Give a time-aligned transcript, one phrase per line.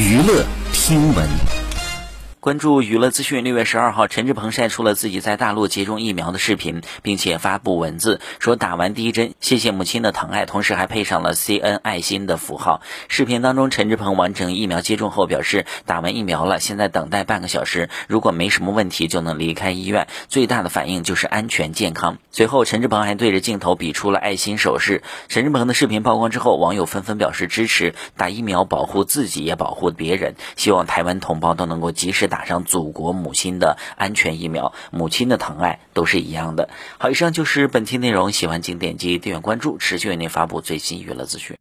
[0.00, 1.59] 娱乐听闻。
[2.40, 12.80] 关注娱乐资讯，六月十二号，陈志朋晒出了自己在大陆接种疫苗的视频，并且发布文字说打完第一针，谢谢母亲的疼爱，同时还配上了 C N 爱心的符号。
[13.08, 20.08] 视频当中，陈志朋完成疫苗接种后表示，打完疫苗了，现在等待半个小时，如果没什么问题就能离开医院。
[20.30, 22.16] 最大的反应就是安全健康。
[22.30, 25.02] 随后，陈志朋还对着镜头比出了爱心手势。
[25.28, 32.29] 陈志朋的视频曝光之后，网友纷纷表示支持，打疫苗保护自己也保护别人，希望台湾同胞都能够及时。
[32.30, 36.70] 打上祖国母亲的安全疫苗，母亲的疼爱都是一样的。
[36.96, 41.48] 好，以上就是本期内容，喜欢请点击订阅关注，持续为您发布最新娱乐资讯。